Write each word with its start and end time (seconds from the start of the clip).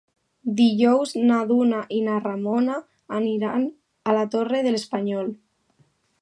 Dijous 0.59 1.11
na 1.31 1.41
Duna 1.51 1.81
i 1.97 1.99
na 2.07 2.15
Ramona 2.23 2.79
aniran 3.19 3.69
a 4.13 4.17
la 4.19 4.25
Torre 4.37 4.63
de 4.69 4.75
l'Espanyol. 4.75 5.31